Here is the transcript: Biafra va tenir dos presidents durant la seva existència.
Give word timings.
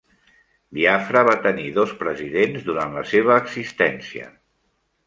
Biafra 0.77 1.23
va 1.27 1.35
tenir 1.43 1.67
dos 1.75 1.93
presidents 2.01 2.67
durant 2.71 2.99
la 2.99 3.05
seva 3.13 3.39
existència. 3.45 4.37